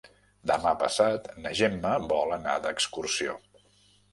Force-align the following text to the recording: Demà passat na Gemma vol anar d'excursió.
Demà 0.51 0.71
passat 0.83 1.27
na 1.43 1.51
Gemma 1.61 1.93
vol 2.15 2.35
anar 2.39 2.57
d'excursió. 2.65 3.37